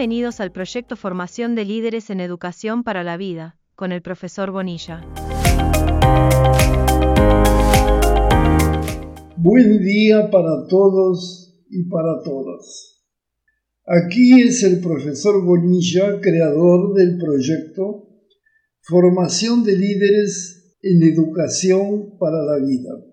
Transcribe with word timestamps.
Bienvenidos 0.00 0.40
al 0.40 0.50
proyecto 0.50 0.96
Formación 0.96 1.54
de 1.54 1.66
Líderes 1.66 2.08
en 2.08 2.20
Educación 2.20 2.84
para 2.84 3.04
la 3.04 3.18
Vida, 3.18 3.58
con 3.74 3.92
el 3.92 4.00
profesor 4.00 4.50
Bonilla. 4.50 5.04
Buen 9.36 9.82
día 9.82 10.30
para 10.30 10.66
todos 10.70 11.54
y 11.68 11.86
para 11.90 12.22
todas. 12.24 13.04
Aquí 13.84 14.40
es 14.40 14.62
el 14.62 14.80
profesor 14.80 15.44
Bonilla, 15.44 16.18
creador 16.22 16.94
del 16.94 17.18
proyecto 17.18 18.08
Formación 18.80 19.64
de 19.64 19.76
Líderes 19.76 20.78
en 20.80 21.02
Educación 21.12 22.16
para 22.18 22.42
la 22.42 22.56
Vida. 22.56 23.04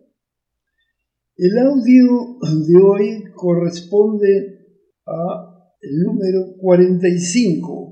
El 1.36 1.58
audio 1.58 2.40
de 2.66 2.82
hoy 2.82 3.24
corresponde 3.36 4.70
a 5.06 5.57
el 5.90 6.00
número 6.04 6.56
45 6.58 7.88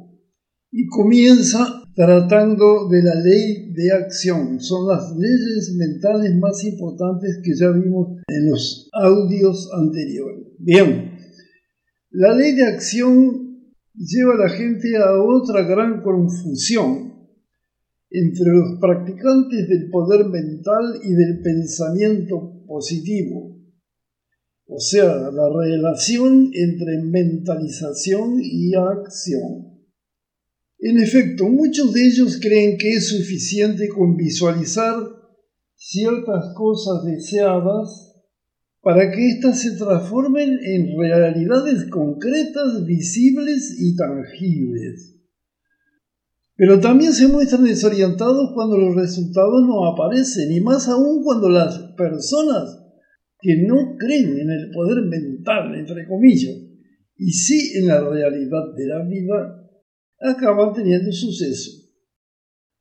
y 0.71 0.87
comienza 0.87 1.83
tratando 1.95 2.89
de 2.89 3.01
la 3.01 3.15
ley 3.15 3.71
de 3.73 3.91
acción. 3.93 4.59
Son 4.59 4.87
las 4.87 5.15
leyes 5.15 5.73
mentales 5.77 6.35
más 6.35 6.63
importantes 6.65 7.39
que 7.43 7.55
ya 7.55 7.69
vimos 7.71 8.17
en 8.27 8.49
los 8.49 8.89
audios 8.91 9.69
anteriores. 9.73 10.47
Bien, 10.59 11.11
la 12.11 12.35
ley 12.35 12.55
de 12.55 12.65
acción 12.65 13.45
lleva 13.93 14.33
a 14.33 14.47
la 14.47 14.49
gente 14.49 14.97
a 14.97 15.21
otra 15.21 15.63
gran 15.63 16.01
confusión 16.01 17.13
entre 18.09 18.51
los 18.51 18.79
practicantes 18.79 19.69
del 19.69 19.89
poder 19.89 20.25
mental 20.25 20.99
y 21.03 21.13
del 21.13 21.41
pensamiento 21.41 22.63
positivo 22.67 23.54
o 24.67 24.79
sea, 24.79 25.05
la 25.31 25.49
relación 25.53 26.49
entre 26.53 27.03
mentalización 27.03 28.39
y 28.41 28.73
acción. 28.73 29.75
En 30.79 30.99
efecto, 30.99 31.47
muchos 31.47 31.93
de 31.93 32.07
ellos 32.07 32.39
creen 32.41 32.77
que 32.77 32.93
es 32.93 33.09
suficiente 33.09 33.87
con 33.87 34.15
visualizar 34.15 34.95
ciertas 35.75 36.53
cosas 36.55 37.03
deseadas 37.05 38.13
para 38.81 39.11
que 39.11 39.29
éstas 39.29 39.61
se 39.61 39.77
transformen 39.77 40.59
en 40.63 40.97
realidades 40.97 41.89
concretas, 41.89 42.85
visibles 42.85 43.75
y 43.79 43.95
tangibles. 43.95 45.15
Pero 46.55 46.79
también 46.79 47.13
se 47.13 47.27
muestran 47.27 47.63
desorientados 47.63 48.51
cuando 48.53 48.77
los 48.77 48.95
resultados 48.95 49.63
no 49.67 49.87
aparecen, 49.87 50.51
y 50.51 50.61
más 50.61 50.87
aún 50.87 51.23
cuando 51.23 51.49
las 51.49 51.77
personas 51.97 52.84
que 53.45 53.57
no 53.57 53.95
creen 53.95 54.39
en 54.39 54.49
el 54.49 54.71
poder 54.71 55.03
mental, 55.03 55.75
entre 55.75 56.07
comillas, 56.07 56.55
y 57.15 57.31
sí 57.31 57.77
en 57.77 57.87
la 57.89 58.01
realidad 58.01 58.73
de 58.75 58.87
la 58.87 59.05
vida, 59.05 59.69
acaban 60.19 60.73
teniendo 60.73 61.11
suceso. 61.11 61.69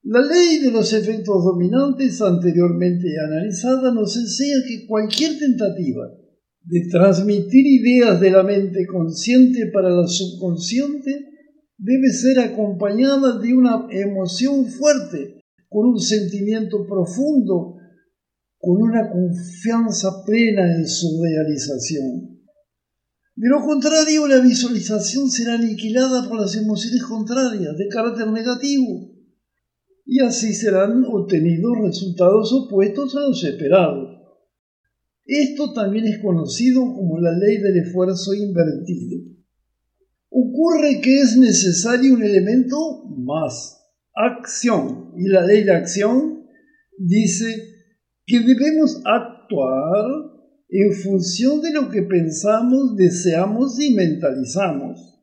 La 0.04 0.22
ley 0.22 0.60
de 0.60 0.70
los 0.70 0.90
efectos 0.94 1.44
dominantes 1.44 2.18
anteriormente 2.22 3.08
analizada 3.28 3.92
nos 3.92 4.16
enseña 4.16 4.64
que 4.66 4.86
cualquier 4.86 5.38
tentativa 5.38 6.10
de 6.62 6.88
transmitir 6.90 7.66
ideas 7.66 8.18
de 8.18 8.30
la 8.30 8.42
mente 8.42 8.86
consciente 8.86 9.66
para 9.66 9.90
la 9.90 10.06
subconsciente 10.06 11.28
debe 11.76 12.08
ser 12.08 12.38
acompañada 12.38 13.38
de 13.38 13.52
una 13.52 13.86
emoción 13.90 14.64
fuerte, 14.64 15.42
con 15.68 15.88
un 15.88 16.00
sentimiento 16.00 16.86
profundo 16.86 17.74
con 18.64 18.82
una 18.82 19.10
confianza 19.10 20.24
plena 20.24 20.76
en 20.76 20.86
su 20.86 21.20
realización. 21.22 22.34
De 23.36 23.48
lo 23.48 23.60
contrario, 23.60 24.26
la 24.28 24.40
visualización 24.40 25.28
será 25.30 25.54
aniquilada 25.54 26.28
por 26.28 26.40
las 26.40 26.54
emociones 26.54 27.02
contrarias 27.02 27.76
de 27.76 27.88
carácter 27.88 28.28
negativo 28.28 29.10
y 30.06 30.20
así 30.20 30.54
serán 30.54 31.04
obtenidos 31.04 31.78
resultados 31.82 32.52
opuestos 32.52 33.16
a 33.16 33.20
los 33.20 33.42
esperados. 33.42 34.20
Esto 35.24 35.72
también 35.72 36.06
es 36.06 36.20
conocido 36.22 36.80
como 36.80 37.18
la 37.18 37.36
ley 37.36 37.58
del 37.58 37.78
esfuerzo 37.78 38.34
invertido. 38.34 39.20
Ocurre 40.28 41.00
que 41.00 41.20
es 41.20 41.36
necesario 41.36 42.14
un 42.14 42.22
elemento 42.22 42.76
más, 43.16 43.80
acción, 44.14 45.12
y 45.16 45.28
la 45.28 45.44
ley 45.46 45.64
de 45.64 45.72
acción 45.72 46.46
dice 46.98 47.73
que 48.26 48.40
debemos 48.40 49.00
actuar 49.04 50.06
en 50.68 50.92
función 50.92 51.60
de 51.60 51.72
lo 51.72 51.90
que 51.90 52.02
pensamos, 52.02 52.96
deseamos 52.96 53.78
y 53.80 53.94
mentalizamos. 53.94 55.14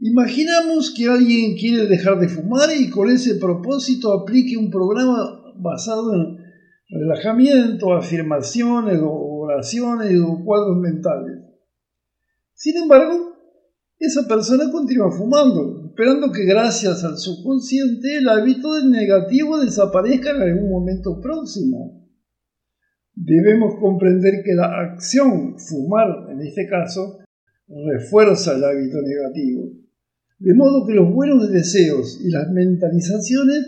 Imaginamos 0.00 0.92
que 0.96 1.08
alguien 1.08 1.56
quiere 1.56 1.86
dejar 1.86 2.18
de 2.20 2.28
fumar 2.28 2.70
y 2.76 2.88
con 2.88 3.10
ese 3.10 3.34
propósito 3.34 4.12
aplique 4.12 4.56
un 4.56 4.70
programa 4.70 5.42
basado 5.56 6.14
en 6.14 6.38
relajamiento, 6.88 7.92
afirmaciones, 7.92 8.98
oraciones 9.02 10.20
o 10.20 10.44
cuadros 10.44 10.78
mentales. 10.78 11.42
Sin 12.54 12.76
embargo, 12.76 13.36
esa 13.98 14.26
persona 14.28 14.70
continúa 14.70 15.10
fumando, 15.10 15.87
esperando 15.98 16.30
que 16.30 16.44
gracias 16.44 17.02
al 17.02 17.18
subconsciente 17.18 18.18
el 18.18 18.28
hábito 18.28 18.68
negativo 18.88 19.58
desaparezca 19.58 20.30
en 20.30 20.42
algún 20.42 20.70
momento 20.70 21.20
próximo. 21.20 22.08
Debemos 23.16 23.74
comprender 23.80 24.44
que 24.44 24.54
la 24.54 24.78
acción, 24.80 25.58
fumar 25.58 26.30
en 26.30 26.40
este 26.40 26.68
caso, 26.68 27.18
refuerza 27.66 28.54
el 28.54 28.62
hábito 28.62 28.98
negativo, 29.02 29.72
de 30.38 30.54
modo 30.54 30.86
que 30.86 30.94
los 30.94 31.12
buenos 31.12 31.50
deseos 31.50 32.20
y 32.24 32.30
las 32.30 32.48
mentalizaciones 32.52 33.66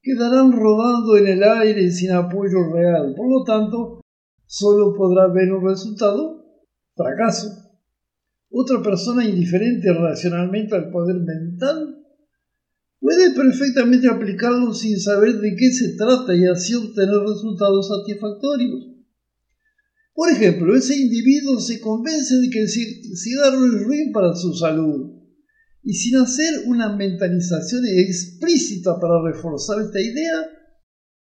quedarán 0.00 0.52
rodando 0.52 1.18
en 1.18 1.26
el 1.26 1.44
aire 1.44 1.90
sin 1.90 2.12
apoyo 2.12 2.72
real, 2.72 3.12
por 3.14 3.30
lo 3.30 3.44
tanto, 3.44 4.00
solo 4.46 4.94
podrá 4.94 5.28
ver 5.28 5.52
un 5.52 5.68
resultado, 5.68 6.42
fracaso. 6.96 7.69
Otra 8.50 8.82
persona 8.82 9.24
indiferente 9.24 9.92
racionalmente 9.92 10.74
al 10.74 10.90
poder 10.90 11.16
mental 11.16 12.04
puede 12.98 13.30
perfectamente 13.30 14.08
aplicarlo 14.08 14.74
sin 14.74 14.98
saber 15.00 15.34
de 15.38 15.54
qué 15.56 15.72
se 15.72 15.96
trata 15.96 16.34
y 16.34 16.44
así 16.46 16.74
obtener 16.74 17.20
resultados 17.26 17.88
satisfactorios. 17.88 18.88
Por 20.12 20.30
ejemplo, 20.30 20.76
ese 20.76 20.98
individuo 20.98 21.60
se 21.60 21.80
convence 21.80 22.34
de 22.36 22.50
que 22.50 22.62
el 22.62 22.68
cigarro 22.68 23.66
es 23.66 23.84
ruin 23.84 24.12
para 24.12 24.34
su 24.34 24.52
salud 24.52 25.20
y 25.82 25.94
sin 25.94 26.16
hacer 26.16 26.66
una 26.66 26.94
mentalización 26.94 27.84
explícita 27.86 28.98
para 29.00 29.22
reforzar 29.24 29.80
esta 29.80 30.00
idea, 30.00 30.50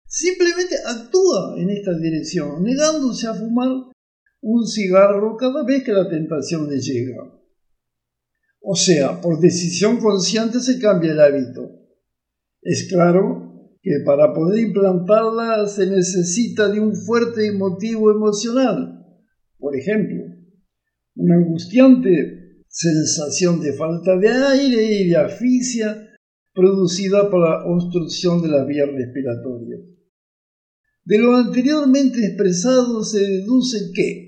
simplemente 0.06 0.76
actúa 0.84 1.54
en 1.58 1.70
esta 1.70 1.96
dirección, 1.96 2.64
negándose 2.64 3.26
a 3.28 3.34
fumar 3.34 3.91
un 4.42 4.66
cigarro 4.66 5.36
cada 5.36 5.64
vez 5.64 5.84
que 5.84 5.92
la 5.92 6.08
tentación 6.08 6.68
le 6.68 6.80
llega. 6.80 7.22
O 8.60 8.74
sea, 8.74 9.20
por 9.20 9.40
decisión 9.40 9.98
consciente 9.98 10.60
se 10.60 10.78
cambia 10.78 11.12
el 11.12 11.20
hábito. 11.20 11.70
Es 12.60 12.88
claro 12.88 13.70
que 13.82 13.90
para 14.04 14.32
poder 14.32 14.60
implantarla 14.66 15.66
se 15.66 15.86
necesita 15.86 16.68
de 16.68 16.80
un 16.80 16.94
fuerte 16.94 17.50
motivo 17.52 18.10
emocional. 18.10 19.04
Por 19.58 19.76
ejemplo, 19.76 20.24
una 21.16 21.36
angustiante 21.36 22.62
sensación 22.68 23.60
de 23.60 23.72
falta 23.74 24.16
de 24.16 24.28
aire 24.28 24.92
y 24.92 25.08
de 25.08 25.16
asfixia 25.16 26.08
producida 26.54 27.30
por 27.30 27.40
la 27.40 27.64
obstrucción 27.66 28.42
de 28.42 28.48
las 28.48 28.66
vías 28.66 28.88
respiratorias. 28.88 29.80
De 31.04 31.18
lo 31.18 31.34
anteriormente 31.34 32.24
expresado 32.24 33.02
se 33.02 33.18
deduce 33.18 33.90
que 33.92 34.21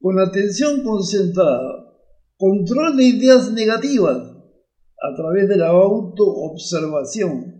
con 0.00 0.18
atención 0.18 0.82
concentrada, 0.82 1.88
control 2.36 2.96
de 2.96 3.04
ideas 3.04 3.52
negativas 3.52 4.16
a 4.16 5.16
través 5.16 5.48
de 5.48 5.56
la 5.56 5.68
autoobservación 5.68 7.58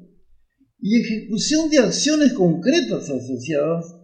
y 0.81 1.00
ejecución 1.00 1.70
de 1.70 1.79
acciones 1.79 2.32
concretas 2.32 3.11
asociadas, 3.11 3.96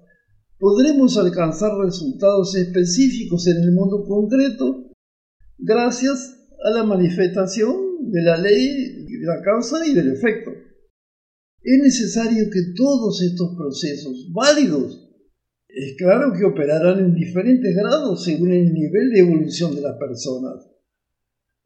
podremos 0.59 1.17
alcanzar 1.17 1.71
resultados 1.79 2.55
específicos 2.57 3.47
en 3.47 3.57
el 3.59 3.73
mundo 3.73 4.05
concreto 4.05 4.91
gracias 5.59 6.37
a 6.65 6.71
la 6.71 6.85
manifestación 6.85 8.11
de 8.11 8.23
la 8.23 8.37
ley 8.37 9.05
de 9.05 9.27
la 9.27 9.43
causa 9.43 9.87
y 9.87 9.95
del 9.95 10.13
efecto. 10.13 10.51
Es 11.63 11.83
necesario 11.83 12.51
que 12.53 12.61
todos 12.77 13.23
estos 13.23 13.57
procesos 13.57 14.29
válidos 14.33 15.04
es 15.75 15.97
claro 15.97 16.32
que 16.32 16.44
operarán 16.44 16.99
en 17.00 17.15
diferentes 17.15 17.75
grados 17.75 18.25
según 18.25 18.53
el 18.53 18.73
nivel 18.73 19.11
de 19.11 19.21
evolución 19.21 19.75
de 19.75 19.82
las 19.82 19.97
personas. 19.97 20.71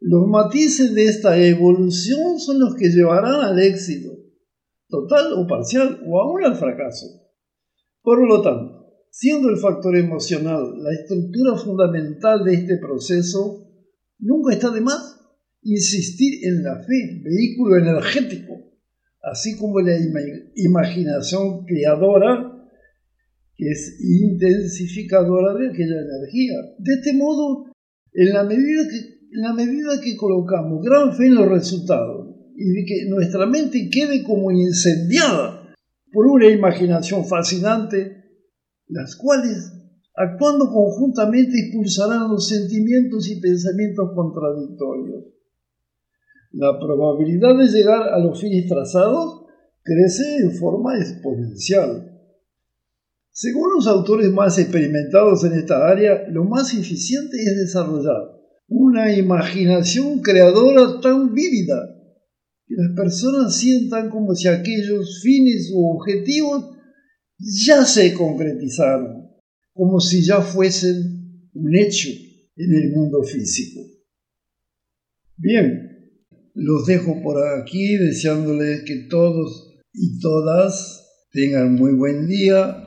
Los 0.00 0.26
matices 0.28 0.94
de 0.94 1.06
esta 1.06 1.37
evolución 1.37 2.38
son 2.38 2.60
los 2.60 2.75
que 2.76 2.88
llevarán 2.88 3.40
al 3.40 3.58
éxito, 3.58 4.10
total 4.88 5.32
o 5.34 5.46
parcial, 5.46 6.00
o 6.06 6.20
aún 6.20 6.44
al 6.44 6.56
fracaso. 6.56 7.06
Por 8.02 8.26
lo 8.26 8.40
tanto, 8.40 8.87
siendo 9.10 9.50
el 9.50 9.58
factor 9.58 9.96
emocional 9.96 10.62
la 10.82 10.93
estructura 10.93 11.56
fundamental 11.56 12.44
de 12.44 12.54
este 12.54 12.78
proceso, 12.78 13.66
nunca 14.19 14.54
está 14.54 14.70
de 14.70 14.81
más 14.81 15.20
insistir 15.62 16.44
en 16.44 16.62
la 16.62 16.76
fe, 16.76 17.20
vehículo 17.22 17.76
energético, 17.76 18.54
así 19.20 19.58
como 19.58 19.81
la 19.81 19.96
imaginación 20.54 21.66
creadora, 21.66 22.57
que 23.58 23.69
es 23.69 23.99
intensificadora 24.00 25.52
de 25.55 25.69
aquella 25.69 26.00
energía. 26.00 26.55
De 26.78 26.94
este 26.94 27.12
modo, 27.12 27.64
en 28.12 28.32
la 28.32 28.44
medida 28.44 30.00
que, 30.00 30.16
colocamos 30.16 30.81
gran 30.82 31.12
fe 31.14 31.26
en 31.26 31.34
los 31.34 31.49
resultados 31.49 32.37
y 32.56 32.84
que 32.87 33.06
nuestra 33.08 33.46
mente 33.46 33.90
quede 33.90 34.22
como 34.22 34.52
incendiada 34.52 35.75
por 36.12 36.26
una 36.26 36.49
imaginación 36.49 37.26
fascinante, 37.26 38.25
las 38.87 39.16
cuales, 39.16 39.72
actuando 40.14 40.70
conjuntamente, 40.70 41.58
impulsarán 41.66 42.31
los 42.31 42.49
sentimientos 42.49 43.28
y 43.28 43.40
pensamientos 43.40 44.11
contradictorios. 44.14 45.25
La 46.52 46.78
probabilidad 46.78 47.58
de 47.58 47.66
llegar 47.66 48.08
a 48.08 48.19
los 48.20 48.40
fines 48.40 48.69
trazados 48.69 49.46
crece 49.82 50.37
en 50.44 50.52
forma 50.52 50.96
exponencial. 50.96 52.18
Según 53.40 53.70
los 53.73 53.87
autores 53.87 54.32
más 54.32 54.58
experimentados 54.58 55.44
en 55.44 55.52
esta 55.52 55.88
área, 55.88 56.26
lo 56.29 56.43
más 56.43 56.75
eficiente 56.75 57.37
es 57.37 57.56
desarrollar 57.56 58.37
una 58.67 59.17
imaginación 59.17 60.23
creadora 60.23 61.00
tan 61.00 61.32
vívida 61.32 61.76
que 62.67 62.75
las 62.76 62.96
personas 62.96 63.56
sientan 63.56 64.11
como 64.11 64.35
si 64.35 64.49
aquellos 64.49 65.20
fines 65.23 65.70
u 65.73 65.87
objetivos 65.88 66.64
ya 67.38 67.85
se 67.85 68.12
concretizaron, 68.12 69.29
como 69.73 70.00
si 70.00 70.25
ya 70.25 70.40
fuesen 70.40 71.49
un 71.55 71.76
hecho 71.76 72.08
en 72.56 72.75
el 72.75 72.90
mundo 72.90 73.23
físico. 73.23 73.82
Bien, 75.37 76.11
los 76.55 76.87
dejo 76.87 77.23
por 77.23 77.40
aquí 77.56 77.99
deseándoles 77.99 78.82
que 78.82 79.06
todos 79.08 79.79
y 79.93 80.19
todas 80.19 81.06
tengan 81.31 81.76
muy 81.76 81.94
buen 81.94 82.26
día 82.26 82.87